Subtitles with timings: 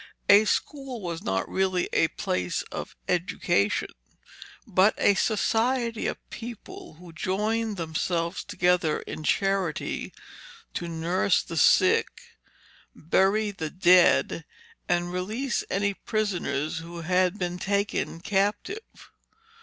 [0.29, 3.89] A school was not really a place of education,
[4.65, 10.11] but a society of people who joined themselves together in charity
[10.73, 12.07] to nurse the sick,
[12.95, 14.43] bury the dead,
[14.89, 19.11] and release any prisoners who had been taken captive.